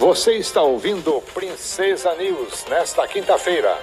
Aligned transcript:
Você 0.00 0.36
está 0.36 0.62
ouvindo 0.62 1.20
Princesa 1.34 2.14
News 2.14 2.64
nesta 2.70 3.06
quinta-feira. 3.06 3.76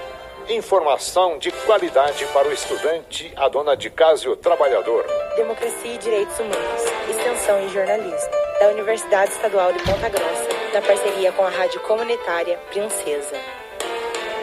Informação 0.49 1.37
de 1.37 1.51
qualidade 1.51 2.25
para 2.33 2.47
o 2.47 2.51
estudante, 2.51 3.31
a 3.35 3.47
dona 3.47 3.77
de 3.77 3.91
casa 3.91 4.25
e 4.25 4.27
o 4.27 4.35
trabalhador. 4.35 5.05
Democracia 5.35 5.93
e 5.93 5.97
Direitos 5.99 6.39
Humanos, 6.39 6.81
Extensão 7.07 7.63
e 7.63 7.69
Jornalismo, 7.69 8.31
da 8.59 8.69
Universidade 8.69 9.31
Estadual 9.31 9.71
de 9.71 9.77
Ponta 9.83 10.09
Grossa, 10.09 10.49
na 10.73 10.81
parceria 10.81 11.31
com 11.33 11.43
a 11.43 11.49
Rádio 11.51 11.79
Comunitária 11.81 12.57
Princesa. 12.71 13.37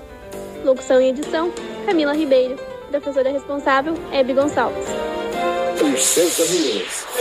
Locução 0.64 1.02
e 1.02 1.10
edição, 1.10 1.52
Camila 1.86 2.14
Ribeiro. 2.14 2.56
Professora 2.90 3.30
responsável, 3.32 3.94
Hebe 4.12 4.34
Gonçalves. 4.34 4.86
Princesa 5.78 6.44
News. 6.54 7.12